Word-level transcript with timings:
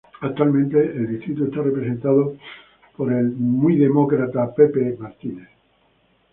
Actualmente 0.21 0.81
el 0.83 1.07
distrito 1.09 1.45
está 1.45 1.61
representado 1.61 2.35
por 2.97 3.13
el 3.13 3.35
Demócrata 3.37 4.51
Jim 4.57 4.95
Cooper. 5.33 5.47